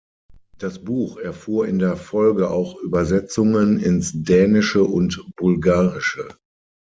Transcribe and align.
Das 0.57 0.83
Buch 0.83 1.17
erfuhr 1.17 1.67
in 1.67 1.77
der 1.77 1.95
Folge 1.95 2.49
auch 2.49 2.75
Übersetzungen 2.79 3.79
ins 3.79 4.11
Dänische 4.23 4.83
und 4.83 5.23
Bulgarische. 5.35 6.27